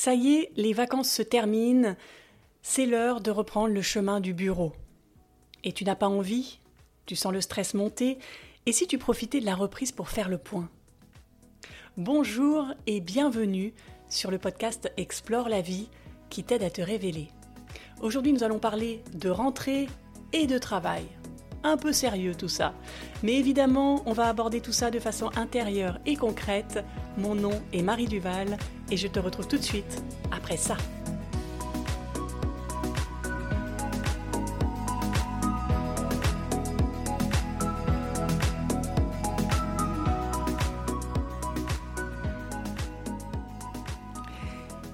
[0.00, 1.96] Ça y est, les vacances se terminent,
[2.62, 4.72] c'est l'heure de reprendre le chemin du bureau.
[5.64, 6.60] Et tu n'as pas envie?
[7.04, 8.20] Tu sens le stress monter
[8.66, 10.70] Et si tu profitais de la reprise pour faire le point?
[11.96, 13.74] Bonjour et bienvenue
[14.08, 15.88] sur le podcast Explore la vie
[16.30, 17.26] qui t'aide à te révéler.
[18.00, 19.88] Aujourd'hui, nous allons parler de rentrée
[20.32, 21.06] et de travail.
[21.64, 22.72] Un peu sérieux tout ça.
[23.24, 26.84] Mais évidemment, on va aborder tout ça de façon intérieure et concrète.
[27.16, 28.58] Mon nom est Marie Duval
[28.90, 30.76] et je te retrouve tout de suite après ça.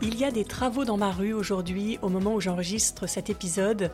[0.02, 3.90] Il y a des travaux dans ma rue aujourd'hui au moment où j'enregistre cet épisode.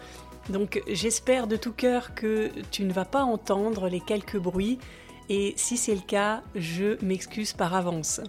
[0.48, 4.78] Donc j'espère de tout cœur que tu ne vas pas entendre les quelques bruits
[5.28, 8.20] et si c'est le cas, je m'excuse par avance.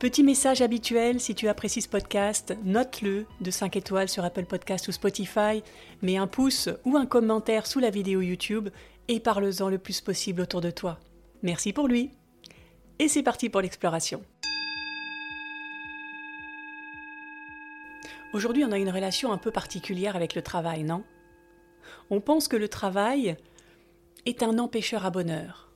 [0.00, 4.88] Petit message habituel, si tu apprécies ce podcast, note-le de 5 étoiles sur Apple Podcast
[4.88, 5.62] ou Spotify,
[6.00, 8.70] mets un pouce ou un commentaire sous la vidéo YouTube
[9.08, 10.98] et parle-en le plus possible autour de toi.
[11.42, 12.12] Merci pour lui.
[12.98, 14.22] Et c'est parti pour l'exploration.
[18.32, 21.04] Aujourd'hui, on a une relation un peu particulière avec le travail, non?
[22.08, 23.36] On pense que le travail
[24.24, 25.69] est un empêcheur à bonheur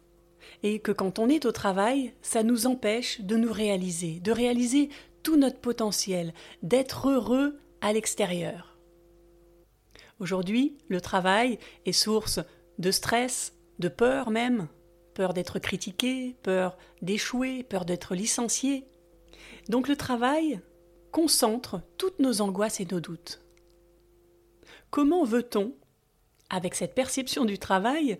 [0.65, 4.89] et que quand on est au travail, ça nous empêche de nous réaliser, de réaliser
[5.23, 8.79] tout notre potentiel, d'être heureux à l'extérieur.
[10.19, 12.41] Aujourd'hui, le travail est source
[12.79, 14.69] de stress, de peur même,
[15.12, 18.87] peur d'être critiqué, peur d'échouer, peur d'être licencié.
[19.69, 20.61] Donc le travail
[21.12, 23.42] concentre toutes nos angoisses et nos doutes.
[24.91, 25.75] Comment veut-on,
[26.48, 28.19] avec cette perception du travail,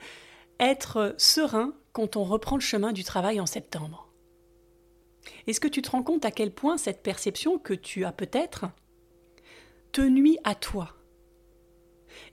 [0.61, 4.13] être serein quand on reprend le chemin du travail en septembre.
[5.47, 8.67] Est-ce que tu te rends compte à quel point cette perception que tu as peut-être
[9.93, 10.97] te nuit à toi?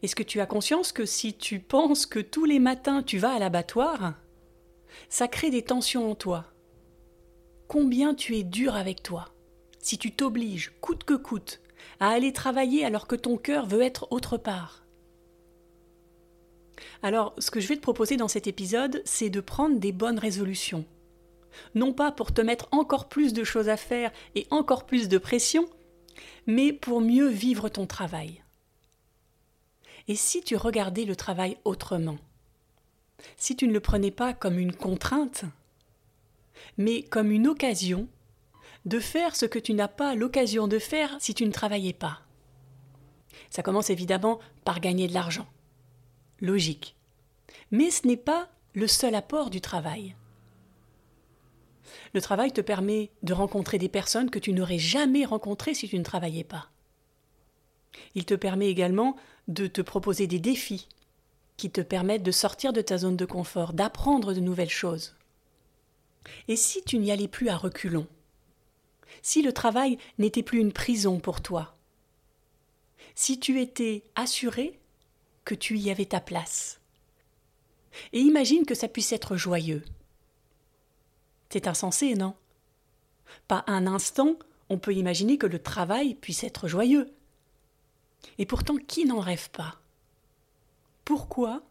[0.04, 3.34] Est-ce que tu as conscience que si tu penses que tous les matins tu vas
[3.34, 4.16] à l'abattoir,
[5.10, 6.46] ça crée des tensions en toi?
[7.68, 9.30] Combien tu es dur avec toi?
[9.80, 11.62] Si tu t'obliges, coûte que coûte,
[12.00, 14.86] à aller travailler alors que ton cœur veut être autre part
[17.04, 20.20] alors, ce que je vais te proposer dans cet épisode, c'est de prendre des bonnes
[20.20, 20.86] résolutions.
[21.76, 25.18] Non pas pour te mettre encore plus de choses à faire et encore plus de
[25.18, 25.68] pression,
[26.48, 28.42] mais pour mieux vivre ton travail.
[30.08, 32.18] Et si tu regardais le travail autrement
[33.38, 35.44] Si tu ne le prenais pas comme une contrainte,
[36.78, 38.08] mais comme une occasion
[38.86, 42.22] de faire ce que tu n'as pas l'occasion de faire si tu ne travaillais pas.
[43.50, 45.48] Ça commence évidemment par gagner de l'argent
[46.42, 46.96] logique.
[47.72, 50.16] Mais ce n'est pas le seul apport du travail.
[52.14, 55.98] Le travail te permet de rencontrer des personnes que tu n'aurais jamais rencontrées si tu
[55.98, 56.70] ne travaillais pas.
[58.16, 59.16] Il te permet également
[59.48, 60.88] de te proposer des défis
[61.58, 65.16] qui te permettent de sortir de ta zone de confort, d'apprendre de nouvelles choses.
[66.48, 68.08] Et si tu n'y allais plus à reculons
[69.22, 71.78] Si le travail n'était plus une prison pour toi
[73.16, 74.80] Si tu étais assuré
[75.46, 76.80] que tu y avais ta place.
[78.14, 79.84] Et imagine que ça puisse être joyeux.
[81.50, 82.36] C'est insensé, non?
[83.48, 84.38] Pas un instant,
[84.70, 87.14] on peut imaginer que le travail puisse être joyeux.
[88.38, 89.80] Et pourtant, qui n'en rêve pas?
[91.04, 91.64] Pourquoi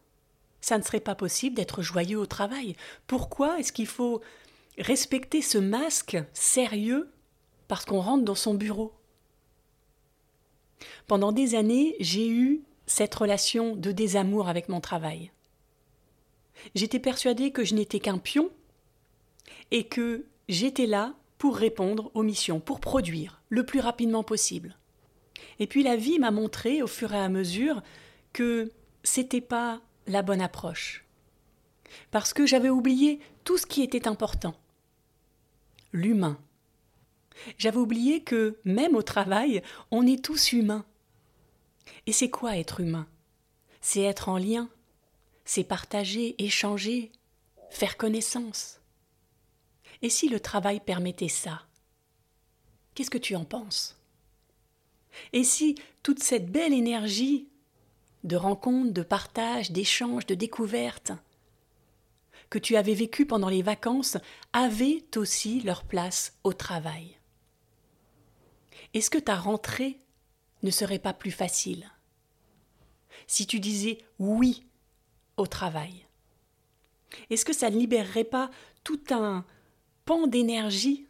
[0.59, 2.75] ça ne serait pas possible d'être joyeux au travail?
[3.07, 4.21] Pourquoi est-ce qu'il faut
[4.77, 7.11] respecter ce masque sérieux
[7.67, 8.93] parce qu'on rentre dans son bureau?
[11.07, 15.31] Pendant des années, j'ai eu cette relation de désamour avec mon travail.
[16.75, 18.51] J'étais persuadée que je n'étais qu'un pion
[19.71, 24.77] et que j'étais là pour répondre aux missions, pour produire le plus rapidement possible.
[25.59, 27.81] Et puis la vie m'a montré au fur et à mesure
[28.33, 28.71] que
[29.03, 31.05] c'était pas la bonne approche.
[32.11, 34.53] Parce que j'avais oublié tout ce qui était important.
[35.93, 36.37] L'humain.
[37.57, 40.85] J'avais oublié que, même au travail, on est tous humains.
[42.07, 43.07] Et c'est quoi être humain?
[43.81, 44.69] C'est être en lien,
[45.45, 47.11] c'est partager, échanger,
[47.69, 48.79] faire connaissance.
[50.01, 51.63] Et si le travail permettait ça
[52.93, 53.97] Qu'est-ce que tu en penses?
[55.33, 57.47] Et si toute cette belle énergie
[58.23, 61.11] de rencontre, de partage, d'échange, de découverte
[62.49, 64.17] que tu avais vécue pendant les vacances
[64.51, 67.17] avait aussi leur place au travail?
[68.93, 69.97] Est-ce que ta rentrée
[70.63, 71.89] ne serait pas plus facile
[73.27, 74.65] si tu disais oui
[75.37, 76.05] au travail
[77.29, 78.49] Est-ce que ça ne libérerait pas
[78.83, 79.45] tout un
[80.05, 81.07] pan d'énergie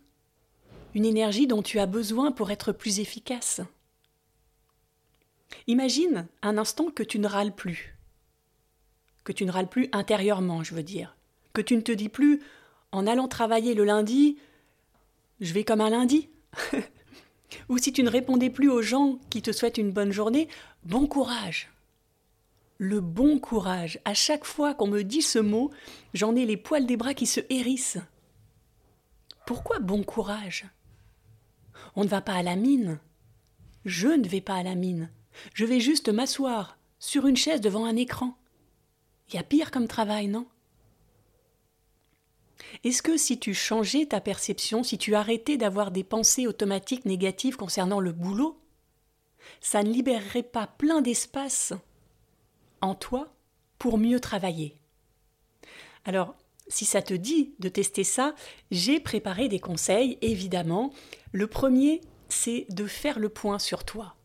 [0.94, 3.62] une énergie dont tu as besoin pour être plus efficace?
[5.68, 7.98] Imagine un instant que tu ne râles plus,
[9.24, 11.16] que tu ne râles plus intérieurement, je veux dire,
[11.54, 12.42] que tu ne te dis plus,
[12.92, 14.38] en allant travailler le lundi,
[15.40, 16.30] je vais comme un lundi.
[17.70, 20.48] Ou si tu ne répondais plus aux gens qui te souhaitent une bonne journée,
[20.84, 21.70] bon courage.
[22.78, 24.00] Le bon courage.
[24.06, 25.72] À chaque fois qu'on me dit ce mot,
[26.14, 28.00] j'en ai les poils des bras qui se hérissent.
[29.46, 30.66] Pourquoi bon courage?
[31.96, 33.00] On ne va pas à la mine.
[33.86, 35.10] Je ne vais pas à la mine.
[35.54, 38.38] Je vais juste m'asseoir sur une chaise devant un écran.
[39.30, 40.46] Il y a pire comme travail, non?
[42.84, 47.58] Est-ce que si tu changeais ta perception, si tu arrêtais d'avoir des pensées automatiques négatives
[47.58, 48.60] concernant le boulot,
[49.60, 51.74] ça ne libérerait pas plein d'espace
[52.82, 53.34] en toi
[53.80, 54.78] pour mieux travailler?
[56.06, 56.36] Alors,
[56.68, 58.34] si ça te dit de tester ça,
[58.72, 60.92] j'ai préparé des conseils, évidemment.
[61.32, 64.16] Le premier, c'est de faire le point sur toi.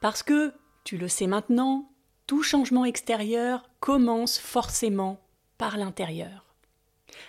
[0.00, 0.52] Parce que,
[0.84, 1.90] tu le sais maintenant,
[2.30, 5.18] tout changement extérieur commence forcément
[5.58, 6.54] par l'intérieur.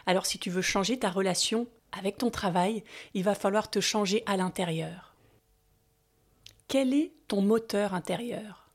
[0.06, 2.84] Alors si tu veux changer ta relation avec ton travail,
[3.16, 5.16] il va falloir te changer à l'intérieur.
[6.68, 8.70] Quel est ton moteur intérieur?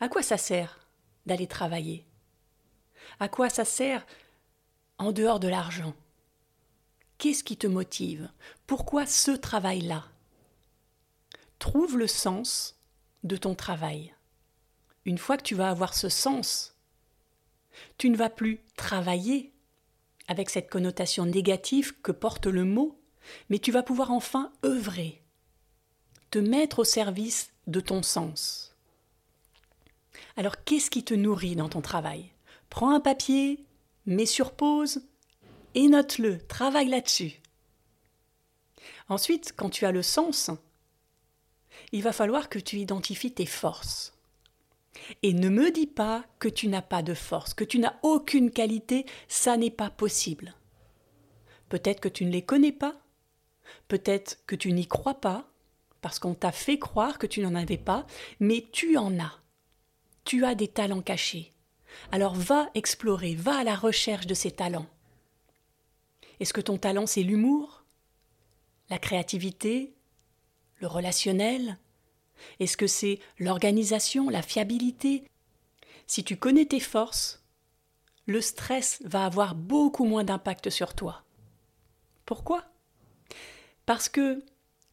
[0.00, 0.86] À quoi ça sert
[1.24, 2.04] d'aller travailler?
[3.20, 4.06] À quoi ça sert
[4.98, 5.94] en dehors de l'argent?
[7.16, 8.30] Qu'est-ce qui te motive?
[8.66, 10.04] Pourquoi ce travail-là?
[11.58, 12.78] Trouve le sens
[13.24, 14.14] de ton travail.
[15.04, 16.76] Une fois que tu vas avoir ce sens,
[17.96, 19.52] tu ne vas plus travailler
[20.26, 23.00] avec cette connotation négative que porte le mot,
[23.48, 25.22] mais tu vas pouvoir enfin œuvrer,
[26.30, 28.76] te mettre au service de ton sens.
[30.36, 32.30] Alors qu'est-ce qui te nourrit dans ton travail?
[32.70, 33.64] Prends un papier,
[34.06, 35.02] mets sur pause
[35.74, 37.40] et note-le, travaille là-dessus.
[39.08, 40.50] Ensuite, quand tu as le sens,
[41.92, 44.17] il va falloir que tu identifies tes forces.
[45.22, 48.50] Et ne me dis pas que tu n'as pas de force, que tu n'as aucune
[48.50, 50.54] qualité, ça n'est pas possible.
[51.68, 52.94] Peut-être que tu ne les connais pas,
[53.88, 55.48] peut-être que tu n'y crois pas,
[56.00, 58.06] parce qu'on t'a fait croire que tu n'en avais pas,
[58.40, 59.40] mais tu en as.
[60.24, 61.52] Tu as des talents cachés.
[62.12, 64.86] Alors va explorer, va à la recherche de ces talents.
[66.40, 67.84] Est-ce que ton talent c'est l'humour
[68.90, 69.94] La créativité
[70.80, 71.76] le relationnel
[72.60, 75.24] Est-ce que c'est l'organisation, la fiabilité?
[76.06, 77.42] Si tu connais tes forces,
[78.26, 81.22] le stress va avoir beaucoup moins d'impact sur toi.
[82.26, 82.64] Pourquoi?
[83.86, 84.42] Parce que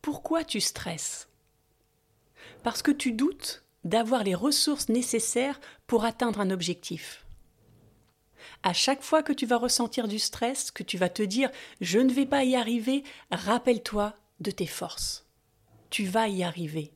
[0.02, 1.30] pourquoi tu stresses?
[2.64, 7.26] Parce que tu doutes d'avoir les ressources nécessaires pour atteindre un objectif.
[8.64, 11.50] À chaque fois que tu vas ressentir du stress, que tu vas te dire
[11.82, 15.26] je ne vais pas y arriver, rappelle-toi de tes forces
[15.96, 16.92] tu vas y arriver.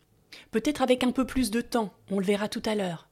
[0.51, 3.07] Peut-être avec un peu plus de temps, on le verra tout à l'heure.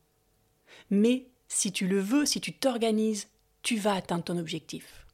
[0.89, 3.27] Mais si tu le veux, si tu t'organises,
[3.61, 5.05] tu vas atteindre ton objectif.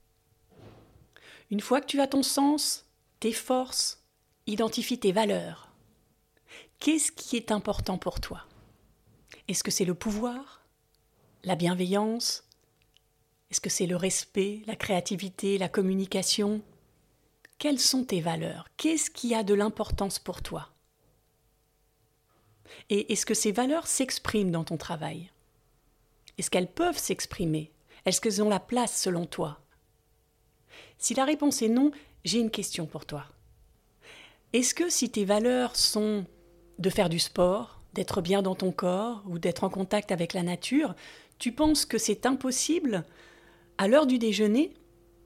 [1.52, 2.86] Une fois que tu as ton sens,
[3.20, 4.04] tes forces,
[4.48, 5.70] identifie tes valeurs.
[6.80, 8.46] Qu'est-ce qui est important pour toi?
[9.48, 10.62] Est-ce que c'est le pouvoir
[11.44, 12.44] La bienveillance?
[13.50, 16.62] Est-ce que c'est le respect, la créativité, la communication?
[17.60, 18.68] Quelles sont tes valeurs?
[18.78, 20.72] Qu'est-ce qui a de l'importance pour toi?
[22.90, 25.32] Et est-ce que ces valeurs s'expriment dans ton travail?
[26.38, 27.72] Est-ce qu'elles peuvent s'exprimer?
[28.06, 29.60] Est-ce qu'elles ont la place selon toi?
[30.98, 31.92] Si la réponse est non,
[32.24, 33.26] j'ai une question pour toi.
[34.54, 36.26] Est-ce que si tes valeurs sont
[36.80, 40.44] de faire du sport, d'être bien dans ton corps ou d'être en contact avec la
[40.44, 40.96] nature,
[41.40, 43.04] tu penses que c'est impossible,
[43.78, 44.74] à l'heure du déjeuner,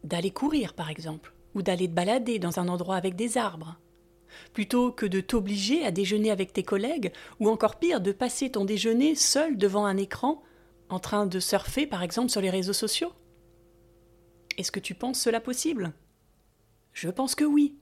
[0.04, 3.78] d'aller courir par exemple ou d'aller te balader dans un endroit avec des arbres?
[4.54, 8.66] Plutôt que de t'obliger à déjeuner avec tes collègues, ou encore pire, de passer ton
[8.66, 10.42] déjeuner seul devant un écran,
[10.90, 13.12] en train de surfer par exemple sur les réseaux sociaux.
[14.58, 15.94] Est-ce que tu penses cela possible?
[16.94, 17.76] Je pense que oui.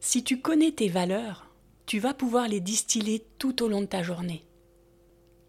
[0.00, 1.50] Si tu connais tes valeurs,
[1.86, 4.44] tu vas pouvoir les distiller tout au long de ta journée.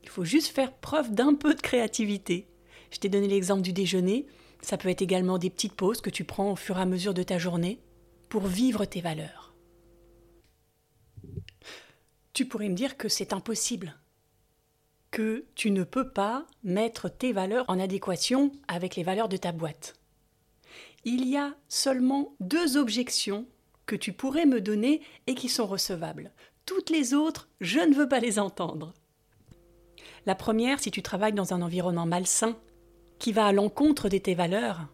[0.04, 2.48] Il faut juste faire preuve d'un peu de créativité.
[2.92, 4.28] Je t'ai donné l'exemple du déjeuner,
[4.62, 7.14] ça peut être également des petites pauses que tu prends au fur et à mesure
[7.14, 7.80] de ta journée
[8.30, 9.54] pour vivre tes valeurs.
[12.34, 13.96] Tu pourrais me dire que c'est impossible,
[15.12, 19.52] que tu ne peux pas mettre tes valeurs en adéquation avec les valeurs de ta
[19.54, 19.96] boîte.
[21.06, 23.46] Il y a seulement deux objections
[23.86, 26.32] que tu pourrais me donner et qui sont recevables.
[26.66, 28.94] Toutes les autres, je ne veux pas les entendre.
[30.26, 32.58] La première, si tu travailles dans un environnement malsain,
[33.20, 34.88] qui va à l'encontre de tes valeurs,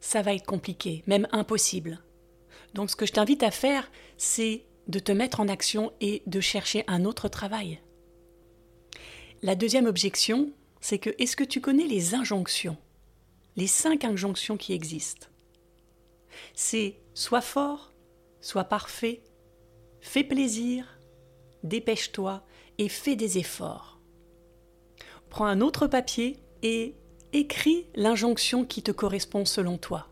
[0.00, 2.00] ça va être compliqué, même impossible.
[2.76, 6.40] Donc ce que je t'invite à faire, c'est de te mettre en action et de
[6.40, 7.80] chercher un autre travail.
[9.40, 10.52] La deuxième objection,
[10.82, 12.76] c'est que est-ce que tu connais les injonctions?
[13.56, 15.28] Les cinq injonctions qui existent?
[16.52, 17.94] C'est sois fort,
[18.42, 19.22] sois parfait,
[20.02, 20.98] fais plaisir,
[21.62, 22.44] dépêche-toi
[22.76, 24.02] et fais des efforts.
[25.30, 26.94] Prends un autre papier et
[27.32, 30.08] écris l'injonction qui te correspond selon toi.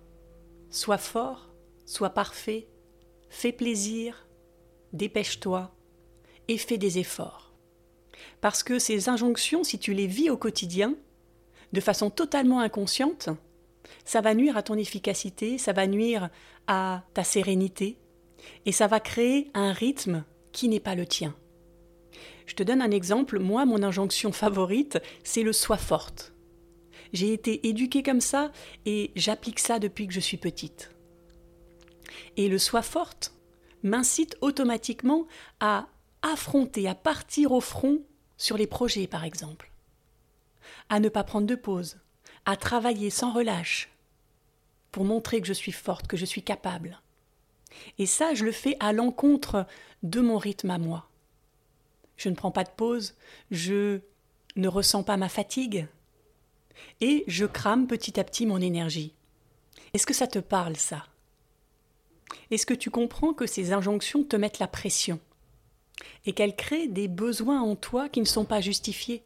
[0.71, 1.54] Sois fort,
[1.85, 2.69] sois parfait,
[3.29, 4.26] fais plaisir,
[4.93, 5.75] dépêche-toi
[6.49, 7.53] et fais des efforts.
[8.41, 10.95] Parce que ces injonctions, si tu les vis au quotidien,
[11.73, 13.29] de façon totalement inconsciente,
[14.05, 16.31] ça va nuire à ton efficacité, ça va nuire
[16.67, 17.99] à ta sérénité,
[18.67, 21.35] et ça va créer un rythme qui n'est pas le tien.
[22.47, 26.35] Je te donne un exemple, moi mon injonction favorite, c'est le sois forte.
[27.12, 28.50] J'ai été éduquée comme ça
[28.87, 30.94] et j'applique ça depuis que je suis petite.
[32.37, 33.33] Et le sois forte
[33.83, 35.26] m'incite automatiquement
[35.61, 35.87] à
[36.23, 38.00] affronter, à partir au front
[38.37, 39.71] sur les projets par exemple,
[40.88, 41.99] à ne pas prendre de pause,
[42.47, 43.90] à travailler sans relâche,
[44.90, 47.00] pour montrer que je suis forte, que je suis capable.
[47.99, 49.66] Et ça, je le fais à l'encontre
[50.02, 51.09] de mon rythme à moi.
[52.16, 53.16] Je ne prends pas de pause,
[53.50, 54.00] je
[54.56, 55.88] ne ressens pas ma fatigue,
[57.00, 59.14] et je crame petit à petit mon énergie.
[59.92, 61.06] Est-ce que ça te parle, ça?
[62.50, 65.21] Est-ce que tu comprends que ces injonctions te mettent la pression
[66.26, 69.23] et qu'elles créent des besoins en toi qui ne sont pas justifiés?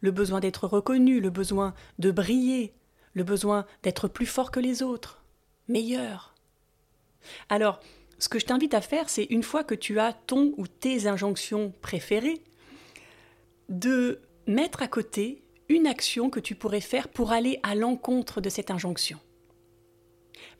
[0.00, 2.74] Le besoin d'être reconnu, le besoin de briller,
[3.14, 5.22] le besoin d'être plus fort que les autres,
[5.68, 6.34] meilleur.
[7.48, 7.80] Alors,
[8.18, 11.06] ce que je t'invite à faire, c'est une fois que tu as ton ou tes
[11.06, 12.42] injonctions préférées,
[13.68, 18.48] de mettre à côté une action que tu pourrais faire pour aller à l'encontre de
[18.48, 19.18] cette injonction.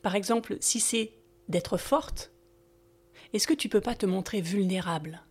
[0.01, 1.11] Par exemple, si c'est
[1.49, 2.31] d'être forte,
[3.33, 5.21] est-ce que tu peux pas te montrer vulnérable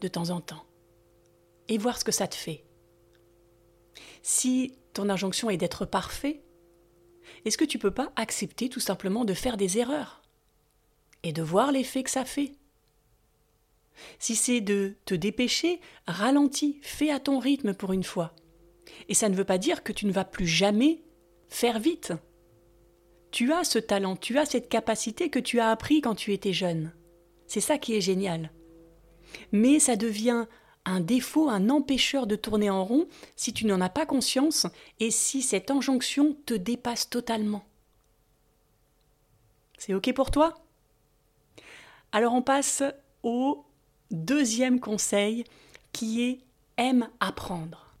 [0.00, 0.64] de temps en temps
[1.68, 2.64] et voir ce que ça te fait?
[4.22, 6.42] Si ton injonction est d'être parfait,
[7.44, 10.22] est-ce que tu peux pas accepter tout simplement de faire des erreurs
[11.22, 12.52] et de voir l'effet que ça fait?
[14.18, 18.34] Si c'est de te dépêcher, ralentis, fais à ton rythme pour une fois.
[19.08, 21.02] Et ça ne veut pas dire que tu ne vas plus jamais
[21.48, 22.12] faire vite.
[23.32, 26.52] Tu as ce talent, tu as cette capacité que tu as appris quand tu étais
[26.52, 26.92] jeune.
[27.46, 28.52] C'est ça qui est génial.
[29.52, 30.46] Mais ça devient
[30.84, 34.66] un défaut, un empêcheur de tourner en rond si tu n'en as pas conscience
[35.00, 37.64] et si cette injonction te dépasse totalement.
[39.78, 40.62] C'est OK pour toi?
[42.12, 42.82] Alors on passe
[43.22, 43.64] au
[44.10, 45.44] deuxième conseil
[45.92, 46.40] qui est
[46.76, 47.91] aime apprendre.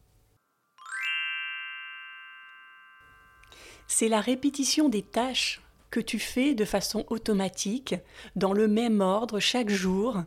[3.92, 7.94] C'est la répétition des tâches que tu fais de façon automatique,
[8.36, 10.22] dans le même ordre, chaque jour,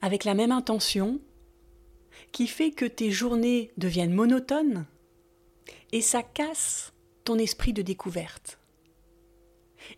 [0.00, 1.20] avec la même intention,
[2.30, 4.86] qui fait que tes journées deviennent monotones,
[5.90, 6.92] et ça casse
[7.24, 8.60] ton esprit de découverte.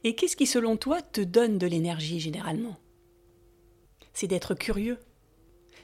[0.04, 2.78] Et qu'est-ce qui, selon toi, te donne de l'énergie généralement?
[4.14, 4.98] C'est d'être curieux,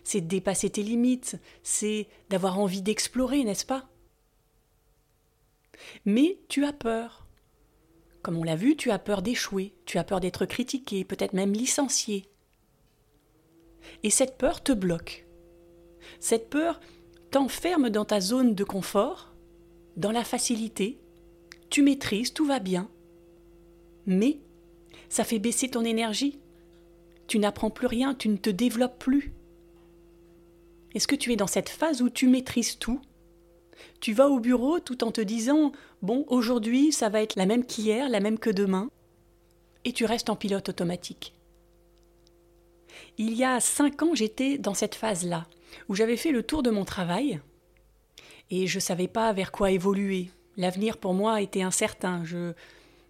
[0.03, 3.87] c'est de dépasser tes limites, c'est d'avoir envie d'explorer, n'est-ce pas?
[6.05, 7.27] Mais tu as peur.
[8.23, 11.53] Comme on l'a vu, tu as peur d'échouer, tu as peur d'être critiqué, peut-être même
[11.53, 12.27] licencié.
[14.03, 15.27] Et cette peur te bloque.
[16.21, 16.81] Cette peur
[17.31, 19.35] t'enferme dans ta zone de confort,
[19.97, 21.01] dans la facilité,
[21.71, 22.91] tu maîtrises, tout va bien.
[24.07, 24.41] Mais
[25.09, 26.41] ça fait baisser ton énergie.
[27.27, 29.33] Tu n'apprends plus rien, tu ne te développes plus.
[30.95, 33.01] Est-ce que tu es dans cette phase où tu maîtrises tout
[34.01, 37.65] tu vas au bureau tout en te disant Bon, aujourd'hui, ça va être la même
[37.65, 38.91] qu'hier, la même que demain,
[39.85, 41.35] et tu restes en pilote automatique.
[43.17, 45.47] Il y a cinq ans, j'étais dans cette phase-là,
[45.89, 47.41] où j'avais fait le tour de mon travail,
[48.51, 50.31] et je ne savais pas vers quoi évoluer.
[50.57, 52.25] L'avenir pour moi était incertain.
[52.25, 52.53] Je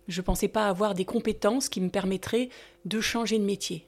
[0.09, 2.51] ne pensais pas avoir des compétences qui me permettraient
[2.85, 3.87] de changer de métier.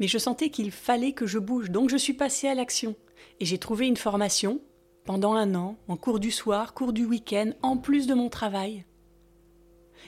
[0.00, 2.96] Mais je sentais qu'il fallait que je bouge, donc je suis passée à l'action.
[3.40, 4.60] Et j'ai trouvé une formation
[5.06, 8.84] pendant un an, en cours du soir, cours du week-end, en plus de mon travail.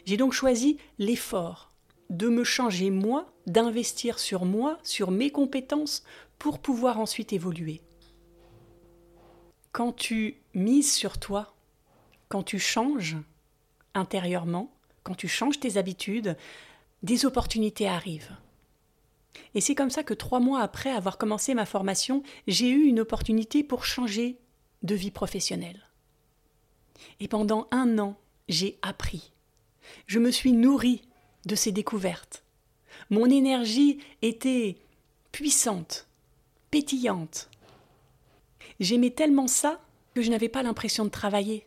[0.05, 1.73] J'ai donc choisi l'effort,
[2.11, 6.02] de me changer moi, d'investir sur moi, sur mes compétences,
[6.38, 7.81] pour pouvoir ensuite évoluer.
[9.73, 11.55] Quand tu mises sur toi,
[12.28, 13.17] quand tu changes
[13.95, 14.73] intérieurement,
[15.05, 16.37] quand tu changes tes habitudes,
[17.05, 18.37] des opportunités arrivent.
[19.55, 23.00] Et c'est comme ça que trois mois après avoir commencé ma formation, j'ai eu une
[23.00, 24.38] opportunité pour changer
[24.82, 25.88] de vie professionnelle.
[27.20, 28.16] Et pendant un an,
[28.49, 29.32] j'ai appris.
[30.06, 31.02] Je me suis nourrie
[31.47, 32.44] de ces découvertes.
[33.11, 34.76] Mon énergie était
[35.32, 36.06] puissante,
[36.70, 37.49] pétillante.
[38.80, 39.80] J'aimais tellement ça
[40.14, 41.64] que je n'avais pas l'impression de travailler.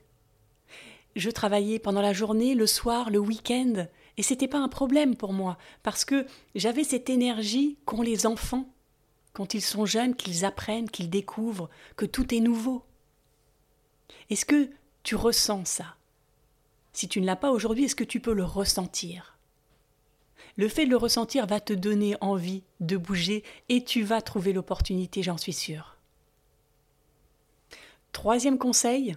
[1.16, 3.88] Je travaillais pendant la journée, le soir, le week-end,
[4.18, 6.26] et c'était pas un problème pour moi, parce que
[6.56, 8.70] j'avais cette énergie qu'ont les enfants
[9.34, 12.84] quand ils sont jeunes, qu'ils apprennent, qu'ils découvrent que tout est nouveau.
[14.30, 14.70] Est-ce que
[15.04, 15.96] tu ressens ça?
[16.94, 19.38] Si tu ne l'as pas aujourd'hui, est-ce que tu peux le ressentir?
[20.58, 24.54] Le fait de le ressentir va te donner envie de bouger et tu vas trouver
[24.54, 25.96] l'opportunité, j'en suis sûre.
[28.12, 29.16] Troisième conseil,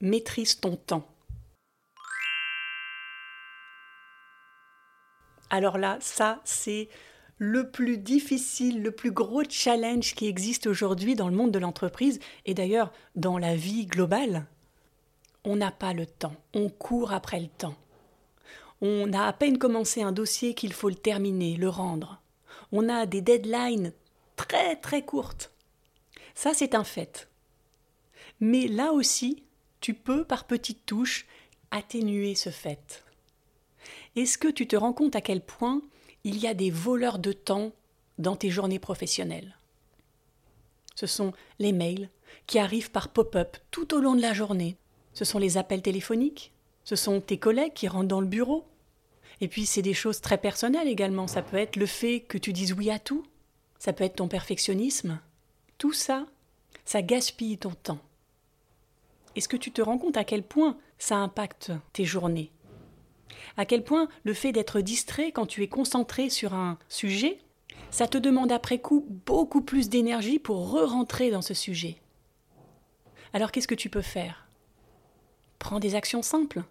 [0.00, 1.08] maîtrise ton temps.
[5.50, 6.88] Alors là, ça, c'est
[7.38, 12.18] le plus difficile, le plus gros challenge qui existe aujourd'hui dans le monde de l'entreprise
[12.46, 14.46] et d'ailleurs dans la vie globale.
[15.44, 17.76] On n'a pas le temps, on court après le temps.
[18.80, 22.20] On a à peine commencé un dossier qu'il faut le terminer, le rendre.
[22.72, 23.92] On a des deadlines
[24.36, 25.52] très très courtes.
[26.34, 27.28] Ça, c'est un fait.
[28.40, 29.42] Mais là aussi,
[29.80, 31.26] tu peux, par petites touches,
[31.70, 33.04] atténuer ce fait.
[34.16, 35.82] Est-ce que tu te rends compte à quel point
[36.28, 37.72] il y a des voleurs de temps
[38.18, 39.56] dans tes journées professionnelles
[40.94, 42.10] Ce sont les mails
[42.46, 44.76] qui arrivent par pop-up tout au long de la journée.
[45.14, 46.52] Ce sont les appels téléphoniques.
[46.84, 48.66] Ce sont tes collègues qui rentrent dans le bureau.
[49.40, 51.26] Et puis c'est des choses très personnelles également.
[51.26, 53.24] Ça peut être le fait que tu dises oui à tout.
[53.78, 55.20] Ça peut être ton perfectionnisme.
[55.78, 56.26] Tout ça,
[56.84, 58.00] ça gaspille ton temps.
[59.34, 62.50] Est-ce que tu te rends compte à quel point ça impacte tes journées?
[63.58, 67.38] À quel point le fait d'être distrait quand tu es concentré sur un sujet,
[67.90, 71.96] ça te demande après coup beaucoup plus d'énergie pour re-rentrer dans ce sujet.
[73.32, 74.46] Alors qu'est-ce que tu peux faire?
[75.58, 76.62] Prends des actions simples.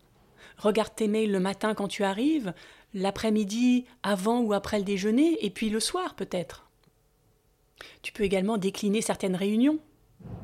[0.57, 2.53] Regarde tes mails le matin quand tu arrives,
[2.93, 6.69] l'après-midi, avant ou après le déjeuner, et puis le soir peut-être.
[8.01, 9.79] Tu peux également décliner certaines réunions.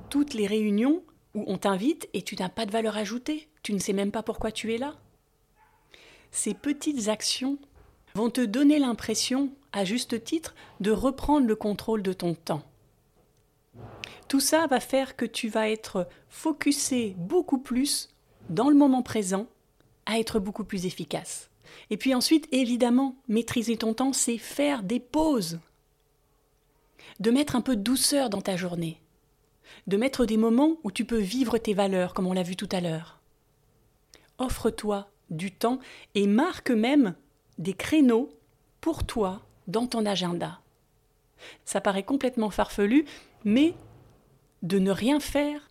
[0.10, 1.04] Toutes les réunions
[1.36, 4.24] où on t'invite et tu n'as pas de valeur ajoutée, tu ne sais même pas
[4.24, 4.96] pourquoi tu es là.
[6.34, 7.58] Ces petites actions
[8.16, 12.64] vont te donner l'impression, à juste titre, de reprendre le contrôle de ton temps.
[14.28, 18.10] Tout ça va faire que tu vas être focusé beaucoup plus
[18.50, 19.48] dans le moment présent,
[20.06, 21.50] à être beaucoup plus efficace.
[21.90, 25.60] Et puis ensuite, évidemment, maîtriser ton temps, c'est faire des pauses.
[27.22, 29.00] De mettre un peu de douceur dans ta journée
[29.88, 32.70] de mettre des moments où tu peux vivre tes valeurs, comme on l'a vu tout
[32.72, 33.20] à l'heure.
[34.38, 35.80] Offre-toi du temps
[36.16, 37.16] et marque même
[37.58, 38.30] des créneaux
[38.82, 40.60] pour toi dans ton agenda.
[41.66, 43.06] Ça paraît complètement farfelu,
[43.44, 43.76] mais
[44.62, 45.70] de ne rien faire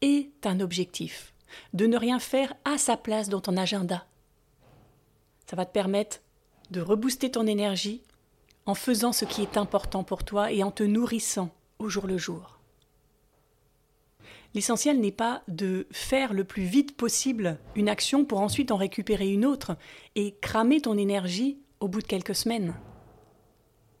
[0.00, 1.34] est un objectif.
[1.74, 4.06] De ne rien faire à sa place dans ton agenda.
[5.46, 6.20] Ça va te permettre
[6.70, 8.02] de rebooster ton énergie
[8.64, 12.16] en faisant ce qui est important pour toi et en te nourrissant au jour le
[12.16, 12.61] jour.
[14.54, 19.30] L'essentiel n'est pas de faire le plus vite possible une action pour ensuite en récupérer
[19.30, 19.76] une autre
[20.14, 22.74] et cramer ton énergie au bout de quelques semaines.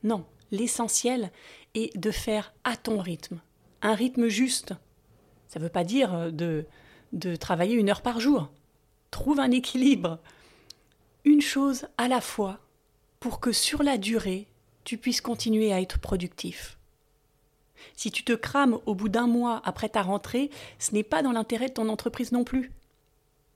[0.02, 1.32] Non, l'essentiel
[1.74, 3.40] est de faire à ton rythme,
[3.80, 4.74] un rythme juste.
[5.48, 6.66] Ça ne veut pas dire de,
[7.12, 8.50] de travailler une heure par jour.
[9.10, 10.18] Trouve un équilibre.
[11.24, 12.60] Une chose à la fois
[13.20, 14.48] pour que sur la durée,
[14.84, 16.78] tu puisses continuer à être productif.
[17.94, 21.32] Si tu te crames au bout d'un mois après ta rentrée, ce n'est pas dans
[21.32, 22.72] l'intérêt de ton entreprise non plus.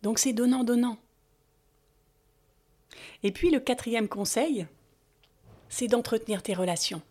[0.02, 0.98] Donc c'est donnant-donnant.
[3.22, 4.66] Et puis le quatrième conseil,
[5.68, 7.02] c'est d'entretenir tes relations.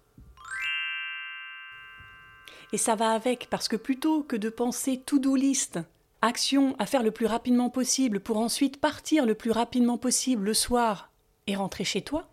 [2.74, 5.80] Et ça va avec, parce que plutôt que de penser to-do list,
[6.22, 10.54] action à faire le plus rapidement possible pour ensuite partir le plus rapidement possible le
[10.54, 11.12] soir
[11.48, 12.28] et rentrer chez toi,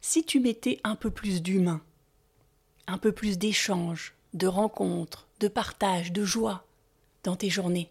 [0.00, 1.80] si tu mettais un peu plus d'humain,
[2.86, 6.64] un peu plus d'échanges, de rencontres, de partage, de joie
[7.22, 7.90] dans tes journées.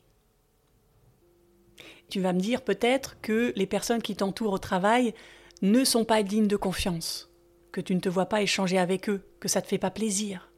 [2.10, 5.14] Tu vas me dire peut-être que les personnes qui t'entourent au travail
[5.62, 7.30] ne sont pas dignes de confiance,
[7.72, 9.92] que tu ne te vois pas échanger avec eux, que ça ne te fait pas
[9.92, 10.52] plaisir.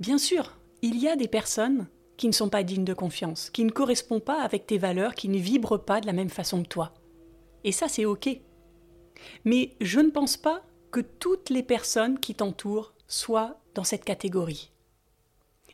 [0.00, 3.64] Bien sûr, il y a des personnes qui ne sont pas dignes de confiance, qui
[3.64, 6.68] ne correspondent pas avec tes valeurs, qui ne vibrent pas de la même façon que
[6.68, 6.94] toi.
[7.64, 8.28] Et ça, c'est OK.
[9.44, 14.70] Mais je ne pense pas que toutes les personnes qui t'entourent soit dans cette catégorie.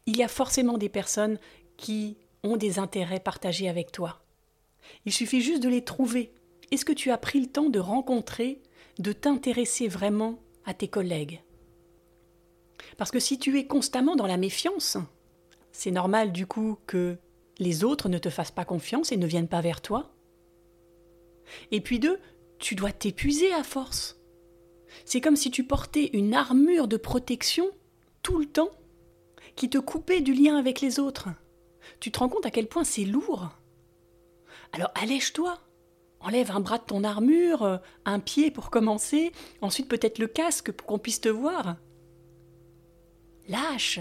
[0.06, 1.38] Il y a forcément des personnes
[1.76, 4.22] qui ont des intérêts partagés avec toi.
[5.04, 6.32] Il suffit juste de les trouver.
[6.70, 8.60] Est-ce que tu as pris le temps de rencontrer,
[8.98, 11.42] de t'intéresser vraiment à tes collègues?
[12.96, 14.96] Parce que si tu es constamment dans la méfiance,
[15.72, 17.16] c'est normal du coup que
[17.58, 20.10] les autres ne te fassent pas confiance et ne viennent pas vers toi.
[21.70, 22.18] Et puis deux,
[22.58, 24.19] tu dois t'épuiser à force.
[25.04, 27.70] C'est comme si tu portais une armure de protection
[28.22, 28.70] tout le temps
[29.56, 31.28] qui te coupait du lien avec les autres.
[32.00, 33.50] Tu te rends compte à quel point c'est lourd
[34.72, 35.58] Alors allège-toi.
[36.22, 40.86] Enlève un bras de ton armure, un pied pour commencer, ensuite peut-être le casque pour
[40.86, 41.76] qu'on puisse te voir.
[43.48, 44.00] Lâche.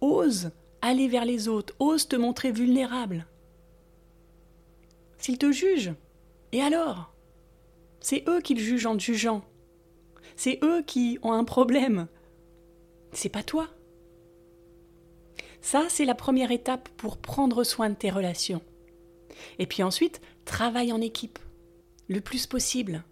[0.00, 0.50] Ose
[0.82, 3.26] aller vers les autres, ose te montrer vulnérable.
[5.18, 5.94] S'ils te jugent,
[6.52, 7.14] et alors?
[8.00, 9.42] C'est eux qui le jugent en te jugeant.
[10.36, 12.08] C'est eux qui ont un problème.
[13.12, 13.68] C'est pas toi.
[15.60, 18.62] Ça, c'est la première étape pour prendre soin de tes relations.
[19.58, 21.38] Et puis ensuite, travaille en équipe,
[22.08, 23.04] le plus possible.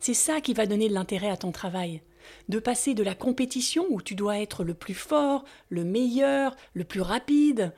[0.00, 2.02] C'est ça qui va donner de l'intérêt à ton travail
[2.48, 6.84] de passer de la compétition où tu dois être le plus fort, le meilleur, le
[6.84, 7.72] plus rapide,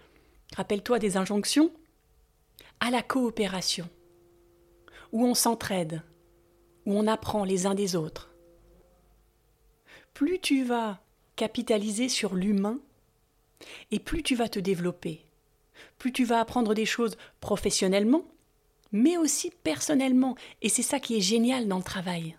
[0.56, 1.72] rappelle-toi des injonctions,
[2.80, 3.88] à la coopération,
[5.12, 6.02] où on s'entraide,
[6.86, 8.33] où on apprend les uns des autres.
[10.14, 11.00] Plus tu vas
[11.36, 12.78] capitaliser sur l'humain,
[13.90, 15.20] et plus tu vas te développer,
[15.98, 18.24] plus tu vas apprendre des choses professionnellement,
[18.92, 22.36] mais aussi personnellement, et c'est ça qui est génial dans le travail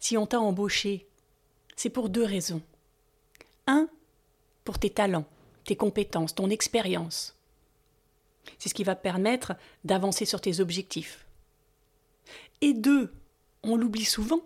[0.00, 1.06] si on t'a embauché,
[1.76, 2.62] c'est pour deux raisons.
[3.66, 3.88] Un,
[4.64, 5.26] pour tes talents,
[5.64, 7.36] tes compétences, ton expérience.
[8.58, 9.52] C'est ce qui va permettre
[9.84, 11.26] d'avancer sur tes objectifs.
[12.62, 13.12] Et deux,
[13.62, 14.40] on l'oublie souvent,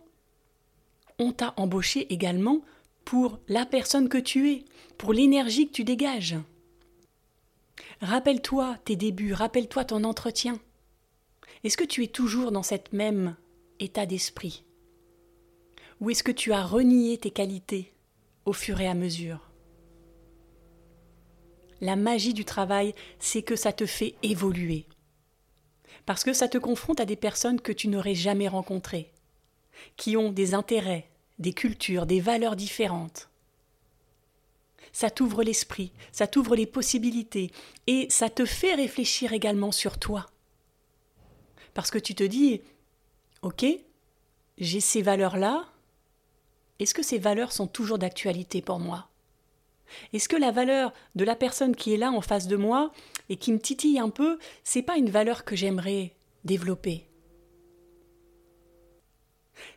[1.18, 2.60] on t'a embauché également
[3.04, 4.64] pour la personne que tu es,
[4.98, 6.36] pour l'énergie que tu dégages.
[8.00, 10.58] Rappelle-toi tes débuts, rappelle-toi ton entretien.
[11.62, 13.36] Est-ce que tu es toujours dans cet même
[13.80, 14.64] état d'esprit?
[16.00, 17.92] Ou est-ce que tu as renié tes qualités
[18.44, 19.50] au fur et à mesure?
[21.80, 24.86] La magie du travail, c'est que ça te fait évoluer.
[26.06, 29.13] Parce que ça te confronte à des personnes que tu n'aurais jamais rencontrées,
[29.96, 31.08] qui ont des intérêts,
[31.38, 33.28] des cultures, des valeurs différentes.
[34.92, 37.50] Ça t'ouvre l'esprit, ça t'ouvre les possibilités,
[37.86, 40.26] et ça te fait réfléchir également sur toi.
[41.74, 42.60] Parce que tu te dis,
[43.42, 43.64] ok,
[44.58, 45.66] j'ai ces valeurs-là,
[46.78, 49.08] est-ce que ces valeurs sont toujours d'actualité pour moi?
[50.12, 52.92] Est-ce que la valeur de la personne qui est là en face de moi
[53.28, 57.06] et qui me titille un peu, c'est pas une valeur que j'aimerais développer?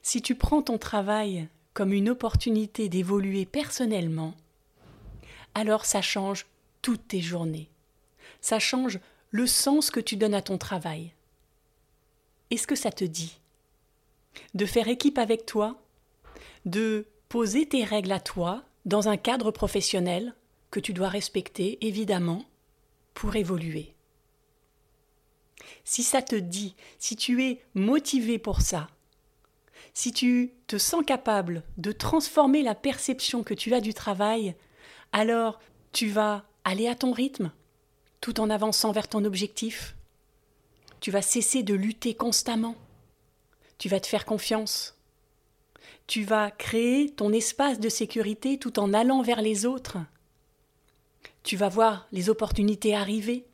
[0.01, 4.33] Si tu prends ton travail comme une opportunité d'évoluer personnellement,
[5.53, 6.47] alors ça change
[6.81, 7.69] toutes tes journées.
[8.41, 8.99] Ça change
[9.31, 11.11] le sens que tu donnes à ton travail.
[12.49, 13.39] Est-ce que ça te dit
[14.53, 15.81] de faire équipe avec toi
[16.65, 20.33] de poser tes règles à toi dans un cadre professionnel
[20.69, 22.45] que tu dois respecter, évidemment,
[23.13, 23.93] pour évoluer?
[25.83, 28.89] Si ça te dit, si tu es motivé pour ça,
[29.97, 34.55] si tu te sens capable de transformer la perception que tu as du travail,
[35.11, 35.59] alors
[35.91, 37.51] tu vas aller à ton rythme,
[38.21, 39.95] tout en avançant vers ton objectif.
[40.99, 42.75] Tu vas cesser de lutter constamment.
[43.79, 44.93] Tu vas te faire confiance
[46.05, 49.97] tu vas créer ton espace de sécurité tout en allant vers les autres.
[51.43, 53.45] Tu vas voir les opportunités arriver.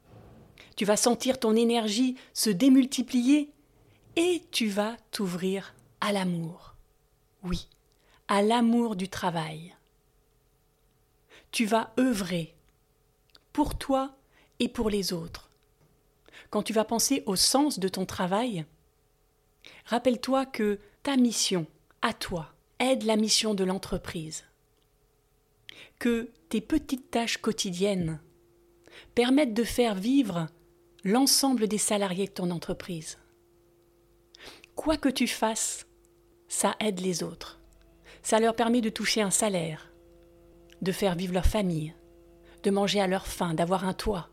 [0.76, 3.50] Tu vas sentir ton énergie se démultiplier
[4.18, 6.76] et tu vas t'ouvrir à l'amour.
[7.44, 7.70] Oui,
[8.28, 9.74] à l'amour du travail.
[11.52, 12.54] Tu vas œuvrer
[13.54, 14.14] pour toi
[14.60, 15.50] et pour les autres.
[16.50, 18.66] Quand tu vas penser au sens de ton travail,
[19.86, 21.68] rappelle-toi que ta mission,
[22.02, 24.44] à toi, aide la mission de l'entreprise.
[26.00, 28.20] Que tes petites tâches quotidiennes
[29.16, 30.48] permettent de faire vivre
[31.06, 33.20] l'ensemble des salariés de ton entreprise.
[34.76, 35.86] Quoi que tu fasses,
[36.54, 37.60] ça aide les autres.
[38.22, 39.92] Ça leur permet de toucher un salaire,
[40.84, 41.96] de faire vivre leur famille,
[42.62, 44.30] de manger à leur faim, d'avoir un toit.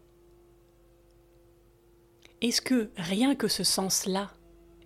[2.42, 4.30] Est-ce que rien que ce sens-là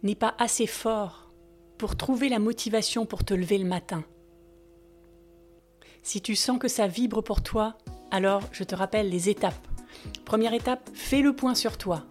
[0.04, 1.32] n'est pas assez fort
[1.76, 4.04] pour trouver la motivation pour te lever le matin?
[6.04, 7.76] Si tu sens que ça vibre pour toi,
[8.12, 9.66] alors je te rappelle les étapes.
[10.24, 12.04] Première étape, fais le point sur toi.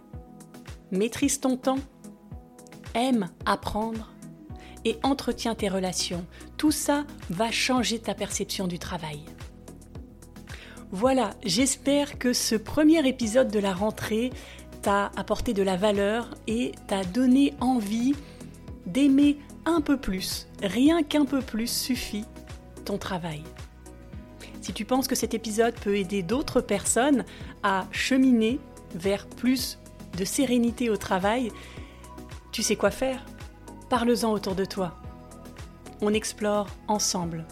[0.90, 1.80] Maîtrise ton temps,
[2.94, 4.13] aime apprendre
[4.84, 6.24] et entretiens tes relations.
[6.56, 9.20] Tout ça va changer ta perception du travail.
[10.90, 14.30] Voilà, j'espère que ce premier épisode de la rentrée
[14.82, 18.14] t'a apporté de la valeur et t'a donné envie
[18.86, 22.26] d'aimer un peu plus, rien qu'un peu plus suffit
[22.84, 23.42] ton travail.
[24.60, 27.24] Si tu penses que cet épisode peut aider d'autres personnes
[27.62, 28.60] à cheminer
[28.94, 29.78] vers plus
[30.16, 31.50] de sérénité au travail,
[32.52, 33.24] tu sais quoi faire
[33.88, 34.92] Parle-en autour de toi.
[36.00, 37.44] On explore ensemble.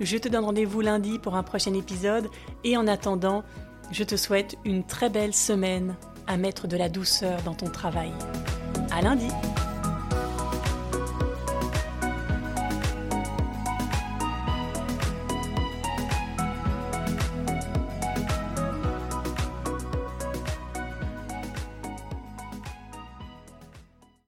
[0.00, 2.28] Je te donne rendez-vous lundi pour un prochain épisode
[2.64, 3.44] et en attendant,
[3.90, 5.94] je te souhaite une très belle semaine
[6.26, 8.12] à mettre de la douceur dans ton travail.
[8.90, 9.28] À lundi!